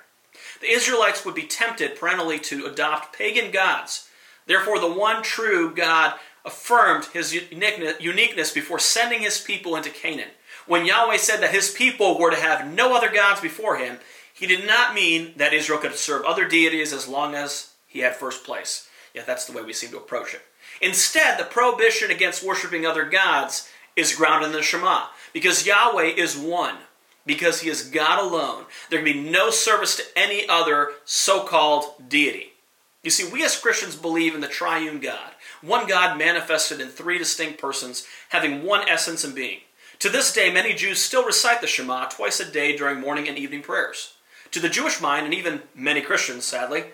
The 0.61 0.71
Israelites 0.71 1.25
would 1.25 1.35
be 1.35 1.43
tempted 1.43 1.97
perennially 1.97 2.39
to 2.41 2.67
adopt 2.67 3.17
pagan 3.17 3.51
gods. 3.51 4.09
Therefore, 4.47 4.79
the 4.79 4.93
one 4.93 5.23
true 5.23 5.75
God 5.75 6.15
affirmed 6.45 7.07
his 7.07 7.35
uniqueness 7.35 8.53
before 8.53 8.79
sending 8.79 9.21
his 9.21 9.41
people 9.41 9.77
into 9.77 9.91
Canaan. 9.91 10.31
When 10.67 10.87
Yahweh 10.87 11.17
said 11.17 11.41
that 11.41 11.55
his 11.55 11.71
people 11.71 12.19
were 12.19 12.31
to 12.31 12.41
have 12.41 12.73
no 12.73 12.97
other 12.97 13.11
gods 13.11 13.41
before 13.41 13.77
him, 13.77 13.99
he 14.33 14.47
did 14.47 14.67
not 14.67 14.95
mean 14.95 15.35
that 15.37 15.53
Israel 15.53 15.79
could 15.79 15.95
serve 15.95 16.25
other 16.25 16.47
deities 16.47 16.93
as 16.93 17.09
long 17.09 17.35
as 17.35 17.74
he 17.95 18.01
had 18.01 18.17
first 18.17 18.45
place. 18.45 18.89
Yet 19.15 19.27
that's 19.27 19.47
the 19.47 19.53
way 19.53 19.63
we 19.63 19.73
seem 19.73 19.91
to 19.91 19.97
approach 19.97 20.35
it. 20.35 20.43
Instead, 20.83 21.39
the 21.39 21.45
prohibition 21.45 22.11
against 22.11 22.43
worshiping 22.43 22.85
other 22.85 23.05
gods 23.05 23.71
is 23.95 24.17
grounded 24.17 24.51
in 24.51 24.57
the 24.57 24.63
Shema, 24.63 25.07
because 25.33 25.65
Yahweh 25.65 26.15
is 26.17 26.37
one, 26.37 26.75
because 27.25 27.61
he 27.61 27.71
is 27.71 27.89
God 27.89 28.19
alone. 28.19 28.65
There 28.91 29.01
can 29.01 29.13
be 29.13 29.31
no 29.31 29.51
service 29.51 29.97
to 29.97 30.03
any 30.17 30.49
other 30.49 30.91
so 31.05 31.45
called 31.45 32.09
deity. 32.09 32.55
You 33.05 33.11
see, 33.11 33.31
we 33.31 33.45
as 33.45 33.59
Christians 33.59 33.95
believe 33.95 34.35
in 34.35 34.41
the 34.41 34.49
triune 34.49 34.99
God, 34.99 35.31
one 35.63 35.87
God 35.87 36.19
manifested 36.19 36.81
in 36.81 36.89
three 36.89 37.19
distinct 37.19 37.61
persons, 37.61 38.07
having 38.31 38.65
one 38.65 38.89
essence 38.89 39.23
and 39.23 39.35
being. 39.35 39.61
To 40.01 40.09
this 40.09 40.33
day, 40.33 40.53
many 40.53 40.75
Jews 40.75 40.99
still 40.99 41.25
recite 41.25 41.61
the 41.61 41.69
Shema 41.69 42.07
twice 42.07 42.41
a 42.41 42.51
day 42.51 42.77
during 42.77 43.01
morning 43.01 43.29
and 43.29 43.39
evening 43.39 43.63
prayers. 43.63 44.15
To 44.51 44.59
the 44.59 44.69
Jewish 44.69 45.01
mind, 45.01 45.25
and 45.25 45.35
even 45.35 45.63
many 45.75 46.01
Christians, 46.01 46.45
sadly, 46.45 46.85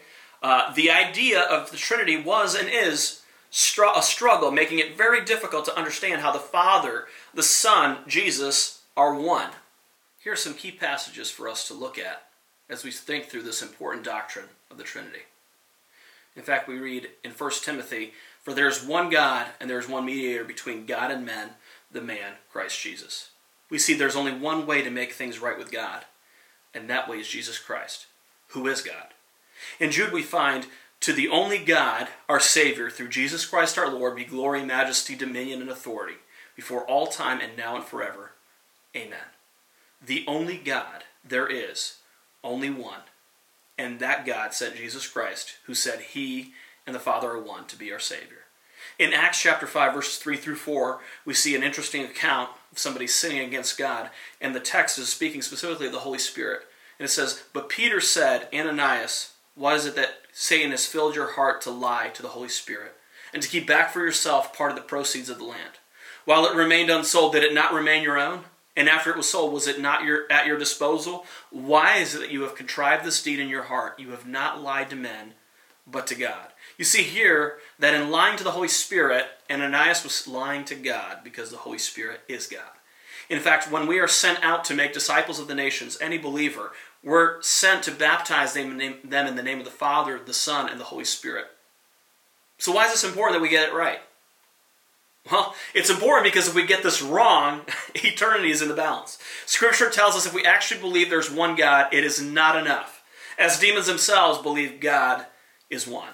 uh, 0.42 0.72
the 0.72 0.90
idea 0.90 1.40
of 1.40 1.70
the 1.70 1.76
Trinity 1.76 2.16
was 2.16 2.54
and 2.54 2.68
is 2.68 3.22
str- 3.50 3.84
a 3.94 4.02
struggle, 4.02 4.50
making 4.50 4.78
it 4.78 4.96
very 4.96 5.24
difficult 5.24 5.64
to 5.66 5.76
understand 5.76 6.20
how 6.20 6.32
the 6.32 6.38
Father, 6.38 7.06
the 7.34 7.42
Son, 7.42 7.98
Jesus 8.06 8.82
are 8.96 9.14
one. 9.14 9.50
Here 10.22 10.32
are 10.32 10.36
some 10.36 10.54
key 10.54 10.70
passages 10.70 11.30
for 11.30 11.48
us 11.48 11.66
to 11.68 11.74
look 11.74 11.98
at 11.98 12.24
as 12.68 12.84
we 12.84 12.90
think 12.90 13.26
through 13.26 13.42
this 13.42 13.62
important 13.62 14.04
doctrine 14.04 14.46
of 14.70 14.78
the 14.78 14.84
Trinity. 14.84 15.20
In 16.36 16.42
fact, 16.42 16.68
we 16.68 16.78
read 16.78 17.08
in 17.24 17.32
1 17.32 17.50
Timothy 17.62 18.12
for 18.42 18.54
there 18.54 18.68
is 18.68 18.82
one 18.82 19.10
God, 19.10 19.48
and 19.60 19.68
there 19.68 19.78
is 19.78 19.88
one 19.88 20.06
mediator 20.06 20.44
between 20.44 20.86
God 20.86 21.10
and 21.10 21.24
men, 21.26 21.50
the 21.92 22.00
man, 22.00 22.34
Christ 22.50 22.80
Jesus. 22.80 23.30
We 23.68 23.78
see 23.78 23.94
there's 23.94 24.16
only 24.16 24.32
one 24.32 24.66
way 24.66 24.82
to 24.82 24.90
make 24.90 25.12
things 25.12 25.38
right 25.38 25.58
with 25.58 25.70
God, 25.70 26.04
and 26.74 26.88
that 26.88 27.08
way 27.08 27.18
is 27.18 27.28
Jesus 27.28 27.58
Christ, 27.58 28.06
who 28.48 28.66
is 28.66 28.80
God. 28.80 29.08
In 29.78 29.90
Jude, 29.90 30.12
we 30.12 30.22
find, 30.22 30.66
To 31.00 31.12
the 31.12 31.28
only 31.28 31.58
God, 31.58 32.08
our 32.28 32.40
Savior, 32.40 32.90
through 32.90 33.08
Jesus 33.08 33.46
Christ 33.46 33.78
our 33.78 33.90
Lord, 33.90 34.16
be 34.16 34.24
glory, 34.24 34.64
majesty, 34.64 35.14
dominion, 35.14 35.60
and 35.60 35.70
authority, 35.70 36.16
before 36.56 36.84
all 36.84 37.06
time 37.06 37.40
and 37.40 37.56
now 37.56 37.76
and 37.76 37.84
forever. 37.84 38.32
Amen. 38.96 39.18
The 40.04 40.24
only 40.26 40.56
God 40.56 41.04
there 41.24 41.46
is, 41.46 41.96
only 42.42 42.70
one, 42.70 43.00
and 43.78 44.00
that 44.00 44.26
God 44.26 44.54
sent 44.54 44.76
Jesus 44.76 45.06
Christ, 45.06 45.56
who 45.64 45.74
said 45.74 46.00
he 46.00 46.52
and 46.86 46.94
the 46.94 47.00
Father 47.00 47.30
are 47.30 47.42
one 47.42 47.66
to 47.66 47.76
be 47.76 47.92
our 47.92 47.98
Savior. 47.98 48.38
In 48.98 49.12
Acts 49.12 49.40
chapter 49.40 49.66
5, 49.66 49.94
verses 49.94 50.18
3 50.18 50.36
through 50.36 50.56
4, 50.56 51.00
we 51.24 51.34
see 51.34 51.54
an 51.54 51.62
interesting 51.62 52.04
account 52.04 52.50
of 52.72 52.78
somebody 52.78 53.06
sinning 53.06 53.40
against 53.40 53.78
God, 53.78 54.10
and 54.40 54.54
the 54.54 54.60
text 54.60 54.98
is 54.98 55.08
speaking 55.08 55.42
specifically 55.42 55.86
of 55.86 55.92
the 55.92 56.00
Holy 56.00 56.18
Spirit. 56.18 56.62
And 56.98 57.06
it 57.06 57.10
says, 57.10 57.42
But 57.52 57.68
Peter 57.68 58.00
said, 58.00 58.48
Ananias, 58.52 59.32
why 59.54 59.74
is 59.74 59.86
it 59.86 59.96
that 59.96 60.14
Satan 60.32 60.70
has 60.70 60.86
filled 60.86 61.14
your 61.14 61.32
heart 61.32 61.60
to 61.62 61.70
lie 61.70 62.08
to 62.08 62.22
the 62.22 62.28
Holy 62.28 62.48
Spirit 62.48 62.94
and 63.32 63.42
to 63.42 63.48
keep 63.48 63.66
back 63.66 63.92
for 63.92 64.00
yourself 64.00 64.56
part 64.56 64.70
of 64.70 64.76
the 64.76 64.82
proceeds 64.82 65.28
of 65.28 65.38
the 65.38 65.44
land. 65.44 65.78
While 66.24 66.46
it 66.46 66.56
remained 66.56 66.90
unsold, 66.90 67.32
did 67.32 67.44
it 67.44 67.54
not 67.54 67.72
remain 67.72 68.02
your 68.02 68.18
own? 68.18 68.44
And 68.76 68.88
after 68.88 69.10
it 69.10 69.16
was 69.16 69.28
sold, 69.28 69.52
was 69.52 69.66
it 69.66 69.80
not 69.80 70.04
your, 70.04 70.30
at 70.30 70.46
your 70.46 70.58
disposal? 70.58 71.26
Why 71.50 71.96
is 71.96 72.14
it 72.14 72.20
that 72.20 72.30
you 72.30 72.42
have 72.42 72.54
contrived 72.54 73.04
this 73.04 73.22
deed 73.22 73.40
in 73.40 73.48
your 73.48 73.64
heart? 73.64 73.98
You 73.98 74.10
have 74.10 74.26
not 74.26 74.62
lied 74.62 74.90
to 74.90 74.96
men, 74.96 75.34
but 75.86 76.06
to 76.08 76.14
God. 76.14 76.48
You 76.78 76.84
see 76.84 77.02
here 77.02 77.58
that 77.78 77.94
in 77.94 78.10
lying 78.10 78.36
to 78.38 78.44
the 78.44 78.52
Holy 78.52 78.68
Spirit, 78.68 79.26
Ananias 79.50 80.04
was 80.04 80.28
lying 80.28 80.64
to 80.66 80.74
God 80.74 81.18
because 81.24 81.50
the 81.50 81.58
Holy 81.58 81.78
Spirit 81.78 82.20
is 82.28 82.46
God. 82.46 82.62
In 83.28 83.40
fact, 83.40 83.70
when 83.70 83.86
we 83.86 83.98
are 83.98 84.08
sent 84.08 84.42
out 84.42 84.64
to 84.64 84.74
make 84.74 84.92
disciples 84.92 85.38
of 85.38 85.46
the 85.46 85.54
nations, 85.54 85.98
any 86.00 86.18
believer, 86.18 86.72
we're 87.02 87.40
sent 87.42 87.82
to 87.84 87.90
baptize 87.90 88.52
them 88.52 88.78
in 88.80 89.02
the 89.02 89.42
name 89.42 89.58
of 89.58 89.64
the 89.64 89.70
Father, 89.70 90.20
the 90.24 90.34
Son, 90.34 90.68
and 90.68 90.78
the 90.78 90.84
Holy 90.84 91.04
Spirit. 91.04 91.46
So, 92.58 92.72
why 92.72 92.84
is 92.84 92.92
this 92.92 93.04
important 93.04 93.38
that 93.38 93.42
we 93.42 93.48
get 93.48 93.68
it 93.68 93.74
right? 93.74 94.00
Well, 95.30 95.54
it's 95.74 95.90
important 95.90 96.24
because 96.24 96.48
if 96.48 96.54
we 96.54 96.66
get 96.66 96.82
this 96.82 97.02
wrong, 97.02 97.62
eternity 97.94 98.50
is 98.50 98.62
in 98.62 98.68
the 98.68 98.74
balance. 98.74 99.18
Scripture 99.46 99.90
tells 99.90 100.16
us 100.16 100.26
if 100.26 100.34
we 100.34 100.44
actually 100.44 100.80
believe 100.80 101.10
there's 101.10 101.30
one 101.30 101.56
God, 101.56 101.92
it 101.92 102.04
is 102.04 102.22
not 102.22 102.56
enough. 102.56 103.02
As 103.38 103.58
demons 103.58 103.86
themselves 103.86 104.38
believe 104.40 104.80
God 104.80 105.26
is 105.68 105.86
one. 105.86 106.12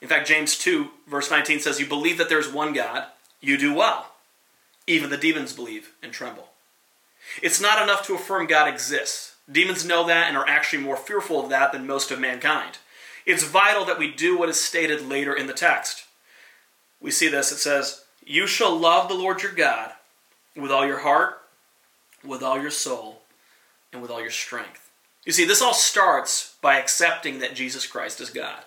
In 0.00 0.08
fact, 0.08 0.26
James 0.26 0.58
2, 0.58 0.88
verse 1.06 1.30
19 1.30 1.60
says, 1.60 1.78
You 1.78 1.86
believe 1.86 2.18
that 2.18 2.28
there's 2.28 2.50
one 2.50 2.72
God, 2.72 3.06
you 3.40 3.56
do 3.58 3.74
well. 3.74 4.12
Even 4.86 5.10
the 5.10 5.16
demons 5.16 5.52
believe 5.52 5.92
and 6.02 6.12
tremble. 6.12 6.48
It's 7.42 7.60
not 7.60 7.82
enough 7.82 8.06
to 8.06 8.14
affirm 8.14 8.46
God 8.46 8.68
exists. 8.68 9.31
Demons 9.52 9.84
know 9.84 10.06
that 10.06 10.28
and 10.28 10.36
are 10.36 10.48
actually 10.48 10.82
more 10.82 10.96
fearful 10.96 11.42
of 11.42 11.50
that 11.50 11.72
than 11.72 11.86
most 11.86 12.10
of 12.10 12.18
mankind. 12.18 12.78
It's 13.24 13.44
vital 13.44 13.84
that 13.84 13.98
we 13.98 14.10
do 14.10 14.38
what 14.38 14.48
is 14.48 14.60
stated 14.60 15.06
later 15.06 15.34
in 15.34 15.46
the 15.46 15.52
text. 15.52 16.04
We 17.00 17.10
see 17.10 17.28
this. 17.28 17.52
It 17.52 17.58
says, 17.58 18.04
You 18.24 18.46
shall 18.46 18.76
love 18.76 19.08
the 19.08 19.14
Lord 19.14 19.42
your 19.42 19.52
God 19.52 19.92
with 20.56 20.70
all 20.70 20.86
your 20.86 21.00
heart, 21.00 21.40
with 22.24 22.42
all 22.42 22.60
your 22.60 22.70
soul, 22.70 23.22
and 23.92 24.02
with 24.02 24.10
all 24.10 24.20
your 24.20 24.30
strength. 24.30 24.90
You 25.24 25.32
see, 25.32 25.44
this 25.44 25.62
all 25.62 25.74
starts 25.74 26.56
by 26.60 26.78
accepting 26.78 27.38
that 27.38 27.54
Jesus 27.54 27.86
Christ 27.86 28.20
is 28.20 28.30
God. 28.30 28.64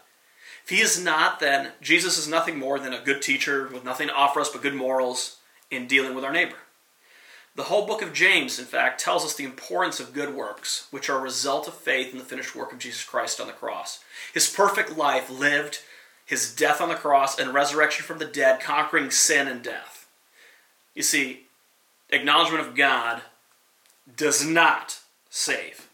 If 0.64 0.70
he 0.70 0.82
is 0.82 1.02
not, 1.02 1.40
then 1.40 1.72
Jesus 1.82 2.18
is 2.18 2.28
nothing 2.28 2.58
more 2.58 2.80
than 2.80 2.94
a 2.94 3.04
good 3.04 3.22
teacher 3.22 3.70
with 3.72 3.84
nothing 3.84 4.08
to 4.08 4.16
offer 4.16 4.40
us 4.40 4.50
but 4.50 4.62
good 4.62 4.74
morals 4.74 5.38
in 5.70 5.88
dealing 5.88 6.16
with 6.16 6.24
our 6.24 6.34
neighbor. 6.34 6.56
The 7.56 7.64
whole 7.64 7.86
book 7.86 8.02
of 8.02 8.12
James, 8.12 8.60
in 8.60 8.66
fact, 8.66 9.00
tells 9.00 9.24
us 9.24 9.34
the 9.34 9.46
importance 9.46 10.02
of 10.02 10.14
good 10.14 10.36
works, 10.36 10.88
which 10.92 11.10
are 11.10 11.18
a 11.18 11.22
result 11.22 11.70
of 11.70 11.74
faith 11.74 12.12
in 12.12 12.18
the 12.18 12.26
finished 12.26 12.54
work 12.54 12.74
of 12.74 12.80
Jesus 12.80 13.04
Christ 13.04 13.40
on 13.40 13.48
the 13.48 13.54
cross. 13.54 14.04
His 14.34 14.50
perfect 14.50 14.98
life 14.98 15.30
lived, 15.30 15.80
his 16.26 16.54
death 16.54 16.82
on 16.82 16.90
the 16.90 16.96
cross, 16.96 17.40
and 17.40 17.54
resurrection 17.54 18.06
from 18.06 18.18
the 18.20 18.26
dead, 18.26 18.60
conquering 18.60 19.10
sin 19.10 19.48
and 19.48 19.64
death. 19.64 20.08
You 20.94 21.02
see, 21.02 21.44
acknowledgement 22.10 22.68
of 22.68 22.76
God 22.76 23.22
does 24.18 24.46
not 24.46 25.00
save. 25.30 25.88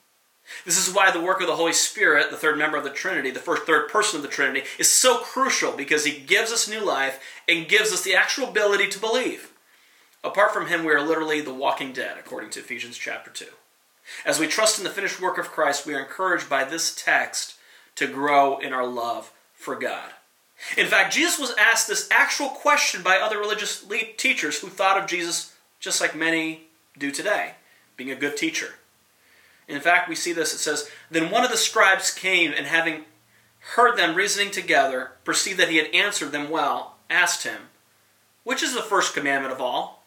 This 0.66 0.88
is 0.88 0.94
why 0.94 1.12
the 1.12 1.22
work 1.22 1.42
of 1.42 1.48
the 1.48 1.56
Holy 1.56 1.74
Spirit, 1.74 2.32
the 2.32 2.38
third 2.38 2.58
member 2.58 2.78
of 2.78 2.84
the 2.84 2.90
Trinity, 2.90 3.30
the 3.30 3.40
first 3.40 3.64
third 3.64 3.88
person 3.88 4.18
of 4.18 4.24
the 4.24 4.28
Trinity, 4.28 4.64
is 4.80 4.90
so 4.90 5.20
crucial 5.20 5.72
because 5.74 6.06
he 6.06 6.20
gives 6.20 6.52
us 6.52 6.68
new 6.68 6.84
life 6.84 7.20
and 7.48 7.70
gives 7.70 7.94
us 7.94 8.04
the 8.04 8.16
actual 8.16 8.50
ability 8.50 8.88
to 8.90 9.00
believe. 9.00 9.51
Apart 10.24 10.54
from 10.54 10.68
him, 10.68 10.84
we 10.84 10.94
are 10.94 11.06
literally 11.06 11.42
the 11.42 11.54
walking 11.54 11.94
dead, 11.94 12.18
according 12.20 12.52
to 12.52 12.60
Ephesians 12.60 12.98
chapter 12.98 13.32
2. 13.32 13.46
As 14.26 14.40
we 14.40 14.48
trust 14.48 14.78
in 14.78 14.84
the 14.84 14.90
finished 14.90 15.20
work 15.20 15.38
of 15.38 15.52
Christ, 15.52 15.86
we 15.86 15.96
are 15.96 16.00
encouraged 16.00 16.50
by 16.50 16.64
this 16.64 16.94
text 16.96 17.56
to 17.96 18.08
grow 18.08 18.60
in 18.60 18.74
our 18.74 18.86
love 18.86 19.32
for 19.54 19.76
God. 19.76 20.12
In 20.78 20.88
fact, 20.88 21.14
Jesus 21.14 21.40
was 21.40 21.56
asked 21.58 21.88
this 21.88 22.08
actual 22.12 22.50
question 22.50 23.02
by 23.02 23.18
other 23.18 23.40
religious 23.40 23.84
teachers 24.18 24.60
who 24.60 24.68
thought 24.68 25.02
of 25.02 25.10
Jesus 25.10 25.56
just 25.80 26.00
like 26.00 26.16
many 26.16 26.68
do 26.98 27.10
today, 27.10 27.56
being 27.98 28.12
a 28.12 28.16
good 28.16 28.38
teacher. 28.38 28.76
In 29.68 29.82
fact, 29.82 30.08
we 30.08 30.16
see 30.16 30.34
this. 30.34 30.54
It 30.54 30.60
says, 30.60 30.90
Then 31.10 31.32
one 31.32 31.44
of 31.44 31.50
the 31.50 31.58
scribes 31.58 32.14
came 32.14 32.52
and 32.56 32.68
having 32.68 33.06
heard 33.76 33.98
them 33.98 34.16
reasoning 34.16 34.52
together, 34.52 35.12
perceived 35.24 35.60
that 35.60 35.70
he 35.70 35.78
had 35.78 35.94
answered 35.94 36.32
them 36.32 36.50
well, 36.50 36.98
asked 37.10 37.44
him, 37.44 37.70
Which 38.44 38.62
is 38.62 38.74
the 38.76 38.82
first 38.82 39.16
commandment 39.16 39.54
of 39.54 39.62
all? 39.62 40.01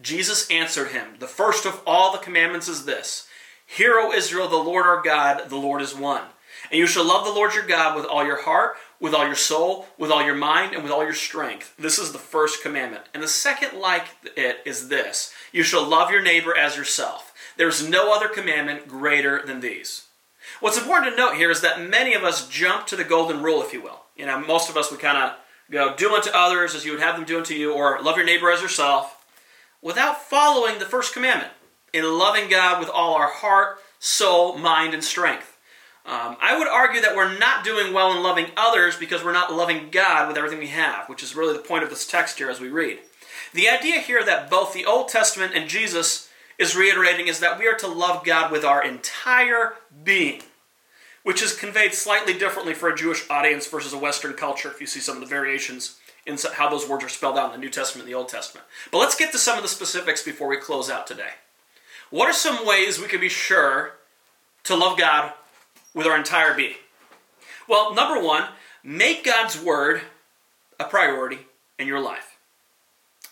Jesus 0.00 0.50
answered 0.50 0.88
him, 0.88 1.16
The 1.18 1.26
first 1.26 1.66
of 1.66 1.82
all 1.86 2.12
the 2.12 2.18
commandments 2.18 2.68
is 2.68 2.84
this 2.84 3.26
Hear, 3.66 3.98
O 3.98 4.12
Israel, 4.12 4.48
the 4.48 4.56
Lord 4.56 4.86
our 4.86 5.02
God, 5.02 5.48
the 5.48 5.56
Lord 5.56 5.82
is 5.82 5.94
one. 5.94 6.24
And 6.70 6.78
you 6.78 6.86
shall 6.86 7.04
love 7.04 7.24
the 7.24 7.32
Lord 7.32 7.54
your 7.54 7.66
God 7.66 7.96
with 7.96 8.04
all 8.04 8.24
your 8.24 8.42
heart, 8.42 8.76
with 9.00 9.14
all 9.14 9.26
your 9.26 9.34
soul, 9.34 9.86
with 9.98 10.10
all 10.10 10.24
your 10.24 10.34
mind, 10.34 10.74
and 10.74 10.82
with 10.82 10.92
all 10.92 11.02
your 11.02 11.14
strength. 11.14 11.74
This 11.78 11.98
is 11.98 12.12
the 12.12 12.18
first 12.18 12.62
commandment. 12.62 13.04
And 13.14 13.22
the 13.22 13.28
second, 13.28 13.78
like 13.78 14.06
it, 14.36 14.58
is 14.64 14.88
this 14.88 15.32
You 15.52 15.62
shall 15.62 15.86
love 15.86 16.10
your 16.10 16.22
neighbor 16.22 16.56
as 16.56 16.76
yourself. 16.76 17.32
There 17.56 17.68
is 17.68 17.88
no 17.88 18.14
other 18.14 18.28
commandment 18.28 18.88
greater 18.88 19.44
than 19.44 19.60
these. 19.60 20.06
What's 20.60 20.78
important 20.78 21.12
to 21.12 21.16
note 21.16 21.36
here 21.36 21.50
is 21.50 21.60
that 21.60 21.88
many 21.88 22.14
of 22.14 22.24
us 22.24 22.48
jump 22.48 22.86
to 22.88 22.96
the 22.96 23.04
golden 23.04 23.42
rule, 23.42 23.62
if 23.62 23.72
you 23.72 23.82
will. 23.82 24.02
You 24.16 24.26
know, 24.26 24.40
most 24.40 24.68
of 24.68 24.76
us 24.76 24.90
would 24.90 25.00
kind 25.00 25.18
of 25.18 25.36
go, 25.70 25.94
do 25.96 26.14
unto 26.14 26.30
others 26.34 26.74
as 26.74 26.84
you 26.84 26.92
would 26.92 27.00
have 27.00 27.16
them 27.16 27.24
do 27.24 27.38
unto 27.38 27.54
you, 27.54 27.72
or 27.72 28.00
love 28.02 28.16
your 28.16 28.26
neighbor 28.26 28.50
as 28.50 28.60
yourself 28.60 29.19
without 29.82 30.22
following 30.22 30.78
the 30.78 30.84
first 30.84 31.12
commandment 31.12 31.52
in 31.92 32.04
loving 32.04 32.48
God 32.48 32.80
with 32.80 32.88
all 32.88 33.14
our 33.14 33.30
heart, 33.30 33.78
soul, 33.98 34.56
mind, 34.56 34.94
and 34.94 35.02
strength. 35.02 35.56
Um, 36.06 36.36
I 36.40 36.58
would 36.58 36.68
argue 36.68 37.00
that 37.02 37.14
we're 37.14 37.38
not 37.38 37.64
doing 37.64 37.92
well 37.92 38.12
in 38.12 38.22
loving 38.22 38.46
others 38.56 38.96
because 38.96 39.22
we're 39.22 39.32
not 39.32 39.52
loving 39.52 39.90
God 39.90 40.28
with 40.28 40.36
everything 40.36 40.58
we 40.58 40.68
have, 40.68 41.08
which 41.08 41.22
is 41.22 41.36
really 41.36 41.52
the 41.52 41.60
point 41.62 41.84
of 41.84 41.90
this 41.90 42.06
text 42.06 42.38
here 42.38 42.50
as 42.50 42.60
we 42.60 42.68
read. 42.68 42.98
The 43.52 43.68
idea 43.68 44.00
here 44.00 44.24
that 44.24 44.48
both 44.48 44.72
the 44.72 44.86
Old 44.86 45.08
Testament 45.08 45.52
and 45.54 45.68
Jesus 45.68 46.28
is 46.58 46.76
reiterating 46.76 47.26
is 47.26 47.40
that 47.40 47.58
we 47.58 47.66
are 47.66 47.76
to 47.76 47.86
love 47.86 48.24
God 48.24 48.50
with 48.50 48.64
our 48.64 48.84
entire 48.84 49.74
being, 50.04 50.42
which 51.22 51.42
is 51.42 51.56
conveyed 51.56 51.92
slightly 51.92 52.32
differently 52.32 52.74
for 52.74 52.88
a 52.88 52.96
Jewish 52.96 53.28
audience 53.28 53.66
versus 53.66 53.92
a 53.92 53.98
Western 53.98 54.34
culture, 54.34 54.70
if 54.70 54.80
you 54.80 54.86
see 54.86 55.00
some 55.00 55.16
of 55.16 55.20
the 55.20 55.26
variations 55.26 55.98
in 56.26 56.36
how 56.54 56.68
those 56.68 56.88
words 56.88 57.04
are 57.04 57.08
spelled 57.08 57.38
out 57.38 57.46
in 57.46 57.60
the 57.60 57.64
New 57.64 57.70
Testament 57.70 58.06
and 58.06 58.14
the 58.14 58.18
Old 58.18 58.28
Testament. 58.28 58.66
But 58.90 58.98
let's 58.98 59.16
get 59.16 59.32
to 59.32 59.38
some 59.38 59.56
of 59.56 59.62
the 59.62 59.68
specifics 59.68 60.22
before 60.22 60.48
we 60.48 60.56
close 60.56 60.90
out 60.90 61.06
today. 61.06 61.30
What 62.10 62.28
are 62.28 62.34
some 62.34 62.66
ways 62.66 63.00
we 63.00 63.08
can 63.08 63.20
be 63.20 63.28
sure 63.28 63.92
to 64.64 64.76
love 64.76 64.98
God 64.98 65.32
with 65.94 66.06
our 66.06 66.16
entire 66.16 66.54
being? 66.54 66.74
Well, 67.68 67.94
number 67.94 68.22
one, 68.22 68.44
make 68.82 69.24
God's 69.24 69.60
Word 69.60 70.02
a 70.78 70.84
priority 70.84 71.38
in 71.78 71.86
your 71.86 72.00
life 72.00 72.36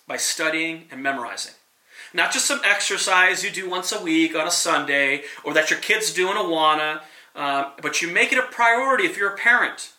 by 0.07 0.17
studying 0.17 0.85
and 0.91 1.03
memorizing. 1.03 1.55
Not 2.15 2.33
just 2.33 2.47
some 2.47 2.61
exercise 2.65 3.45
you 3.45 3.51
do 3.51 3.69
once 3.69 3.93
a 3.93 4.03
week 4.03 4.35
on 4.35 4.47
a 4.47 4.51
Sunday 4.51 5.25
or 5.45 5.53
that 5.55 5.71
your 5.71 5.79
kids 5.79 6.13
do 6.13 6.31
in 6.31 6.37
Awana, 6.37 7.03
uh, 7.35 7.73
but 7.83 8.01
you 8.01 8.11
make 8.11 8.33
it 8.33 8.39
a 8.39 8.43
priority 8.43 9.05
if 9.05 9.17
you're 9.17 9.35
a 9.35 9.37
parent 9.37 9.93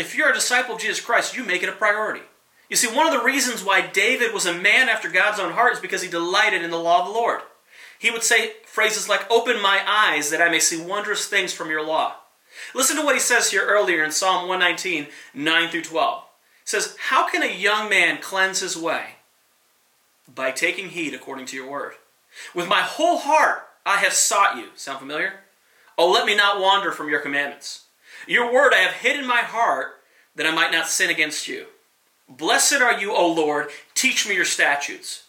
if 0.00 0.14
you're 0.14 0.30
a 0.30 0.34
disciple 0.34 0.74
of 0.74 0.80
Jesus 0.80 1.00
Christ, 1.00 1.36
you 1.36 1.44
make 1.44 1.62
it 1.62 1.68
a 1.68 1.72
priority. 1.72 2.22
You 2.68 2.76
see, 2.76 2.86
one 2.94 3.06
of 3.06 3.12
the 3.12 3.24
reasons 3.24 3.64
why 3.64 3.86
David 3.86 4.32
was 4.32 4.46
a 4.46 4.54
man 4.54 4.88
after 4.88 5.08
God's 5.08 5.40
own 5.40 5.52
heart 5.52 5.72
is 5.72 5.80
because 5.80 6.02
he 6.02 6.08
delighted 6.08 6.62
in 6.62 6.70
the 6.70 6.78
law 6.78 7.00
of 7.00 7.06
the 7.06 7.12
Lord. 7.12 7.40
He 7.98 8.10
would 8.10 8.22
say 8.22 8.52
phrases 8.64 9.08
like, 9.08 9.30
Open 9.30 9.60
my 9.60 9.82
eyes 9.86 10.30
that 10.30 10.40
I 10.40 10.48
may 10.48 10.60
see 10.60 10.80
wondrous 10.80 11.26
things 11.26 11.52
from 11.52 11.68
your 11.68 11.84
law. 11.84 12.14
Listen 12.74 12.96
to 12.96 13.04
what 13.04 13.14
he 13.14 13.20
says 13.20 13.50
here 13.50 13.66
earlier 13.66 14.04
in 14.04 14.12
Psalm 14.12 14.48
119, 14.48 15.08
9 15.34 15.68
through 15.68 15.82
12. 15.82 16.22
He 16.22 16.28
says, 16.64 16.96
How 17.08 17.28
can 17.28 17.42
a 17.42 17.52
young 17.52 17.90
man 17.90 18.18
cleanse 18.22 18.60
his 18.60 18.76
way? 18.76 19.16
By 20.32 20.52
taking 20.52 20.90
heed 20.90 21.12
according 21.12 21.46
to 21.46 21.56
your 21.56 21.68
word. 21.68 21.94
With 22.54 22.68
my 22.68 22.80
whole 22.82 23.18
heart 23.18 23.66
I 23.84 23.98
have 23.98 24.12
sought 24.12 24.56
you. 24.56 24.68
Sound 24.76 25.00
familiar? 25.00 25.40
Oh, 25.98 26.10
let 26.10 26.24
me 26.24 26.36
not 26.36 26.60
wander 26.60 26.92
from 26.92 27.08
your 27.08 27.20
commandments. 27.20 27.84
Your 28.26 28.52
word 28.52 28.72
I 28.74 28.78
have 28.78 28.94
hid 28.94 29.18
in 29.18 29.26
my 29.26 29.40
heart 29.40 30.00
that 30.36 30.46
I 30.46 30.54
might 30.54 30.72
not 30.72 30.88
sin 30.88 31.10
against 31.10 31.48
you. 31.48 31.66
Blessed 32.28 32.80
are 32.80 33.00
you, 33.00 33.12
O 33.12 33.26
Lord. 33.26 33.68
Teach 33.94 34.28
me 34.28 34.34
your 34.34 34.44
statutes. 34.44 35.24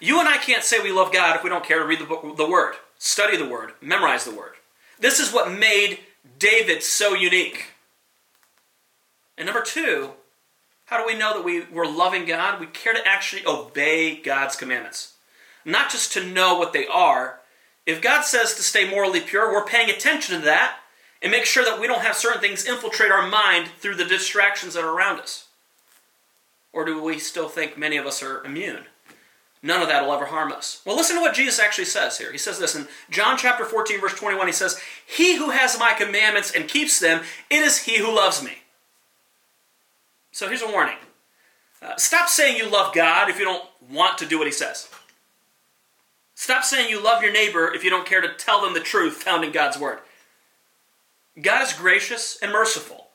You 0.00 0.20
and 0.20 0.28
I 0.28 0.36
can't 0.36 0.62
say 0.62 0.78
we 0.78 0.92
love 0.92 1.12
God 1.12 1.36
if 1.36 1.42
we 1.42 1.50
don't 1.50 1.64
care 1.64 1.78
to 1.78 1.86
read 1.86 2.00
the, 2.00 2.34
the 2.36 2.48
word, 2.48 2.74
study 2.98 3.36
the 3.36 3.48
word, 3.48 3.72
memorize 3.80 4.24
the 4.24 4.34
word. 4.34 4.52
This 5.00 5.18
is 5.18 5.32
what 5.32 5.50
made 5.50 5.98
David 6.38 6.82
so 6.82 7.14
unique. 7.14 7.72
And 9.36 9.46
number 9.46 9.62
two, 9.62 10.10
how 10.86 10.98
do 10.98 11.06
we 11.06 11.18
know 11.18 11.34
that 11.34 11.44
we, 11.44 11.62
we're 11.64 11.86
loving 11.86 12.26
God? 12.26 12.60
We 12.60 12.66
care 12.66 12.94
to 12.94 13.06
actually 13.06 13.44
obey 13.46 14.16
God's 14.16 14.56
commandments. 14.56 15.14
Not 15.64 15.90
just 15.90 16.12
to 16.12 16.24
know 16.24 16.56
what 16.58 16.72
they 16.72 16.86
are. 16.86 17.40
If 17.86 18.00
God 18.00 18.22
says 18.22 18.54
to 18.54 18.62
stay 18.62 18.88
morally 18.88 19.20
pure, 19.20 19.52
we're 19.52 19.64
paying 19.64 19.90
attention 19.90 20.38
to 20.38 20.44
that 20.46 20.76
and 21.22 21.32
make 21.32 21.44
sure 21.44 21.64
that 21.64 21.80
we 21.80 21.86
don't 21.86 22.02
have 22.02 22.16
certain 22.16 22.40
things 22.40 22.66
infiltrate 22.66 23.10
our 23.10 23.26
mind 23.26 23.68
through 23.78 23.94
the 23.94 24.04
distractions 24.04 24.74
that 24.74 24.84
are 24.84 24.92
around 24.92 25.20
us? 25.20 25.48
Or 26.72 26.84
do 26.84 27.02
we 27.02 27.18
still 27.18 27.48
think 27.48 27.78
many 27.78 27.96
of 27.96 28.06
us 28.06 28.22
are 28.22 28.44
immune? 28.44 28.84
None 29.62 29.82
of 29.82 29.88
that 29.88 30.04
will 30.04 30.12
ever 30.12 30.26
harm 30.26 30.52
us. 30.52 30.82
Well, 30.84 30.96
listen 30.96 31.16
to 31.16 31.22
what 31.22 31.34
Jesus 31.34 31.58
actually 31.58 31.86
says 31.86 32.18
here. 32.18 32.30
He 32.30 32.38
says 32.38 32.58
this 32.58 32.76
in 32.76 32.86
John 33.10 33.36
chapter 33.36 33.64
14, 33.64 34.00
verse 34.00 34.14
21. 34.14 34.46
He 34.46 34.52
says, 34.52 34.78
He 35.06 35.36
who 35.36 35.50
has 35.50 35.78
my 35.78 35.94
commandments 35.94 36.52
and 36.52 36.68
keeps 36.68 37.00
them, 37.00 37.22
it 37.50 37.62
is 37.62 37.84
he 37.84 37.98
who 37.98 38.14
loves 38.14 38.42
me. 38.42 38.58
So 40.30 40.48
here's 40.48 40.62
a 40.62 40.70
warning 40.70 40.98
uh, 41.80 41.96
stop 41.96 42.28
saying 42.28 42.56
you 42.58 42.68
love 42.68 42.94
God 42.94 43.30
if 43.30 43.38
you 43.38 43.44
don't 43.44 43.64
want 43.90 44.18
to 44.18 44.26
do 44.26 44.38
what 44.38 44.46
He 44.46 44.52
says. 44.52 44.88
Stop 46.34 46.62
saying 46.62 46.90
you 46.90 47.02
love 47.02 47.22
your 47.22 47.32
neighbor 47.32 47.72
if 47.72 47.82
you 47.82 47.88
don't 47.88 48.06
care 48.06 48.20
to 48.20 48.34
tell 48.34 48.60
them 48.60 48.74
the 48.74 48.80
truth 48.80 49.22
found 49.22 49.44
in 49.44 49.52
God's 49.52 49.78
Word. 49.78 50.00
God 51.40 51.62
is 51.62 51.72
gracious 51.72 52.38
and 52.40 52.52
merciful. 52.52 53.08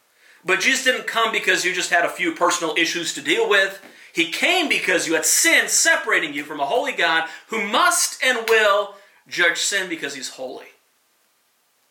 But 0.44 0.60
Jesus 0.60 0.86
didn't 0.86 1.08
come 1.08 1.32
because 1.32 1.66
you 1.66 1.74
just 1.74 1.92
had 1.92 2.06
a 2.06 2.10
few 2.10 2.34
personal 2.34 2.76
issues 2.78 3.14
to 3.14 3.22
deal 3.22 3.50
with. 3.50 3.84
He 4.14 4.32
came 4.32 4.68
because 4.68 5.08
you 5.08 5.14
had 5.14 5.26
sin 5.26 5.68
separating 5.68 6.34
you 6.34 6.44
from 6.44 6.60
a 6.60 6.66
holy 6.66 6.92
God 6.92 7.30
who 7.48 7.68
must 7.68 8.24
and 8.24 8.48
will 8.50 8.96
judge 9.28 9.58
sin 9.58 9.88
because 9.88 10.16
he's 10.16 10.30
holy. 10.30 10.66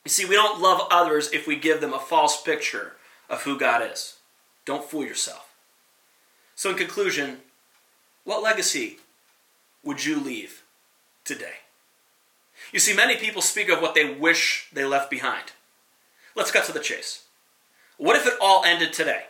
You 0.04 0.10
see, 0.10 0.24
we 0.24 0.34
don't 0.34 0.60
love 0.60 0.86
others 0.90 1.30
if 1.32 1.46
we 1.46 1.56
give 1.56 1.80
them 1.80 1.92
a 1.92 1.98
false 1.98 2.42
picture 2.42 2.96
of 3.28 3.42
who 3.42 3.58
God 3.58 3.88
is. 3.90 4.16
Don't 4.64 4.84
fool 4.84 5.04
yourself. 5.04 5.54
So, 6.54 6.70
in 6.70 6.76
conclusion, 6.76 7.38
what 8.24 8.42
legacy 8.42 8.98
would 9.82 10.04
you 10.04 10.20
leave 10.20 10.62
today? 11.24 11.54
You 12.72 12.78
see, 12.78 12.94
many 12.94 13.16
people 13.16 13.42
speak 13.42 13.68
of 13.70 13.80
what 13.80 13.94
they 13.94 14.12
wish 14.12 14.68
they 14.72 14.84
left 14.84 15.10
behind. 15.10 15.52
Let's 16.34 16.50
cut 16.50 16.64
to 16.64 16.72
the 16.72 16.80
chase. 16.80 17.24
What 17.98 18.16
if 18.16 18.26
it 18.26 18.34
all 18.40 18.64
ended 18.64 18.92
today? 18.92 19.24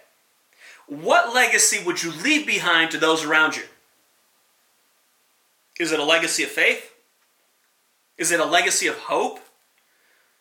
What 0.87 1.35
legacy 1.35 1.83
would 1.85 2.02
you 2.02 2.12
leave 2.12 2.47
behind 2.47 2.90
to 2.90 2.99
those 2.99 3.25
around 3.25 3.57
you? 3.57 3.64
Is 5.78 5.92
it 5.92 6.00
a 6.00 6.04
legacy 6.04 6.42
of 6.42 6.50
faith? 6.50 6.92
Is 8.19 8.30
it 8.30 8.40
a 8.40 8.45
legacy 8.45 8.87
of 8.87 8.97
hope? 8.97 9.40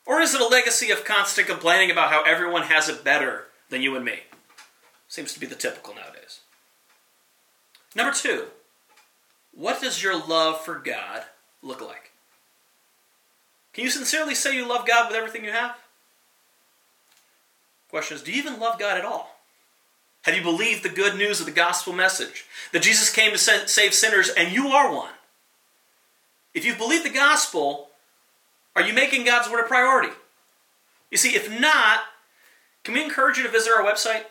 Or 0.05 0.21
is 0.21 0.33
it 0.33 0.41
a 0.41 0.47
legacy 0.47 0.91
of 0.91 1.05
constant 1.05 1.47
complaining 1.47 1.91
about 1.91 2.09
how 2.09 2.23
everyone 2.23 2.63
has 2.63 2.89
it 2.89 3.03
better 3.03 3.45
than 3.69 3.81
you 3.81 3.95
and 3.95 4.03
me? 4.03 4.21
Seems 5.07 5.33
to 5.33 5.39
be 5.39 5.45
the 5.45 5.55
typical 5.55 5.95
nowadays. 5.95 6.41
Number 7.95 8.13
two, 8.13 8.47
what 9.53 9.81
does 9.81 10.03
your 10.03 10.17
love 10.17 10.61
for 10.61 10.75
God 10.75 11.23
look 11.61 11.81
like? 11.81 12.11
Can 13.73 13.83
you 13.83 13.89
sincerely 13.89 14.35
say 14.35 14.55
you 14.55 14.67
love 14.67 14.87
God 14.87 15.07
with 15.07 15.17
everything 15.17 15.43
you 15.43 15.51
have? 15.51 15.75
Question 17.89 18.17
is, 18.17 18.23
do 18.23 18.31
you 18.31 18.37
even 18.37 18.59
love 18.59 18.79
God 18.79 18.97
at 18.97 19.05
all? 19.05 19.35
Have 20.23 20.35
you 20.35 20.43
believed 20.43 20.83
the 20.83 20.89
good 20.89 21.15
news 21.15 21.39
of 21.39 21.45
the 21.45 21.51
gospel 21.51 21.93
message? 21.93 22.45
That 22.71 22.83
Jesus 22.83 23.11
came 23.11 23.31
to 23.31 23.37
save 23.37 23.93
sinners 23.93 24.29
and 24.29 24.53
you 24.53 24.67
are 24.67 24.93
one? 24.93 25.13
If 26.53 26.65
you 26.65 26.75
believe 26.75 27.03
the 27.03 27.09
gospel, 27.09 27.89
are 28.75 28.81
you 28.81 28.93
making 28.93 29.25
God's 29.25 29.49
word 29.49 29.63
a 29.63 29.67
priority? 29.67 30.13
You 31.09 31.17
see, 31.17 31.35
if 31.35 31.49
not, 31.59 32.01
can 32.83 32.93
we 32.93 33.03
encourage 33.03 33.37
you 33.37 33.43
to 33.43 33.49
visit 33.49 33.71
our 33.71 33.83
website, 33.83 34.23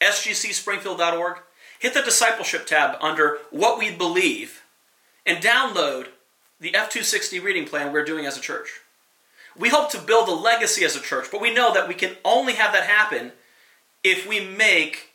sgcspringfield.org? 0.00 1.38
Hit 1.78 1.94
the 1.94 2.02
discipleship 2.02 2.66
tab 2.66 2.96
under 3.00 3.38
what 3.50 3.78
we 3.78 3.90
believe 3.90 4.62
and 5.26 5.42
download 5.42 6.08
the 6.60 6.72
F260 6.72 7.42
reading 7.42 7.64
plan 7.64 7.92
we're 7.92 8.04
doing 8.04 8.26
as 8.26 8.36
a 8.36 8.40
church. 8.40 8.81
We 9.58 9.68
hope 9.68 9.90
to 9.90 9.98
build 9.98 10.28
a 10.28 10.32
legacy 10.32 10.84
as 10.84 10.96
a 10.96 11.00
church, 11.00 11.28
but 11.30 11.40
we 11.40 11.52
know 11.52 11.74
that 11.74 11.88
we 11.88 11.94
can 11.94 12.16
only 12.24 12.54
have 12.54 12.72
that 12.72 12.84
happen 12.84 13.32
if 14.02 14.26
we 14.26 14.40
make 14.40 15.10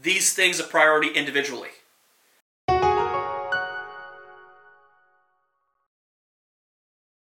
these 0.00 0.32
things 0.32 0.60
a 0.60 0.64
priority 0.64 1.08
individually. 1.08 1.70